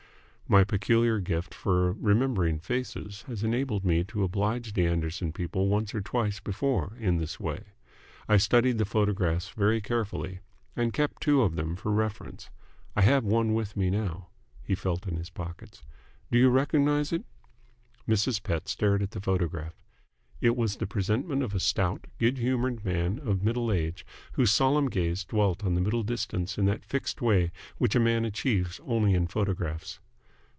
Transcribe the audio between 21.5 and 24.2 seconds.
a stout, good humoured man of middle age,